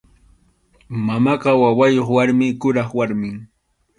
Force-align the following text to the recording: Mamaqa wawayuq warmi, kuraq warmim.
Mamaqa 1.05 1.49
wawayuq 1.61 2.09
warmi, 2.15 2.47
kuraq 2.61 2.89
warmim. 2.97 3.35